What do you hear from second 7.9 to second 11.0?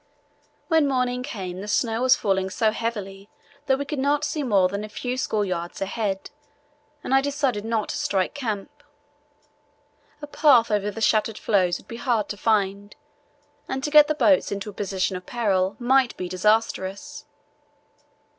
strike camp. A path over